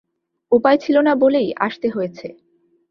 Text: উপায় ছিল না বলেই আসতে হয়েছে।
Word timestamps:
উপায় 0.51 0.77
ছিল 0.77 0.95
না 1.01 1.13
বলেই 1.15 1.49
আসতে 1.57 1.87
হয়েছে। 1.89 2.27